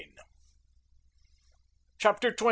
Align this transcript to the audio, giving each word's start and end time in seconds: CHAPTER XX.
CHAPTER 1.99 2.31
XX. 2.31 2.39